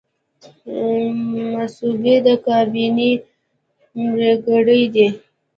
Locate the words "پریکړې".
3.91-4.83